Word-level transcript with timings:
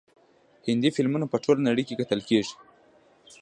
هندي 0.67 0.89
فلمونه 0.95 1.25
په 1.29 1.37
ټوله 1.43 1.61
نړۍ 1.69 1.83
کې 1.87 1.97
کتل 2.01 2.19
کیږي. 2.29 2.53